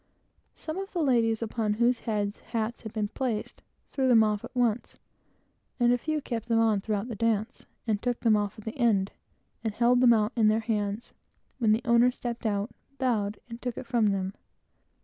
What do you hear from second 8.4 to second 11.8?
at the end, and held them out in their hands, when